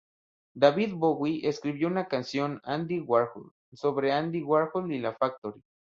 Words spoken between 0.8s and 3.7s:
Bowie escribió un canción, "Andy Warhol,"